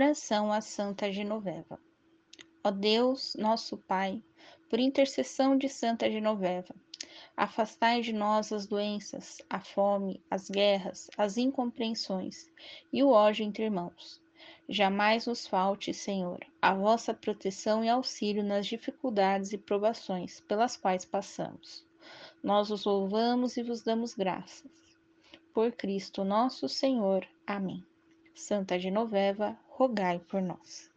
Oração 0.00 0.52
a 0.52 0.60
Santa 0.60 1.10
Genoveva. 1.10 1.76
Ó 2.62 2.70
Deus, 2.70 3.34
nosso 3.36 3.76
Pai, 3.76 4.22
por 4.70 4.78
intercessão 4.78 5.58
de 5.58 5.68
Santa 5.68 6.08
Genoveva, 6.08 6.72
afastai 7.36 8.00
de 8.00 8.12
nós 8.12 8.52
as 8.52 8.64
doenças, 8.64 9.38
a 9.50 9.58
fome, 9.58 10.22
as 10.30 10.48
guerras, 10.48 11.10
as 11.18 11.36
incompreensões 11.36 12.46
e 12.92 13.02
o 13.02 13.10
ódio 13.10 13.44
entre 13.44 13.64
irmãos. 13.64 14.22
Jamais 14.68 15.26
nos 15.26 15.48
falte, 15.48 15.92
Senhor, 15.92 16.46
a 16.62 16.72
vossa 16.74 17.12
proteção 17.12 17.82
e 17.82 17.88
auxílio 17.88 18.44
nas 18.44 18.68
dificuldades 18.68 19.52
e 19.52 19.58
provações 19.58 20.38
pelas 20.42 20.76
quais 20.76 21.04
passamos. 21.04 21.84
Nós 22.40 22.70
os 22.70 22.84
louvamos 22.84 23.56
e 23.56 23.64
vos 23.64 23.82
damos 23.82 24.14
graças. 24.14 24.70
Por 25.52 25.72
Cristo 25.72 26.22
nosso 26.22 26.68
Senhor. 26.68 27.26
Amém. 27.44 27.84
Santa 28.38 28.78
Genoveva, 28.78 29.58
rogai 29.76 30.20
por 30.20 30.40
nós. 30.40 30.88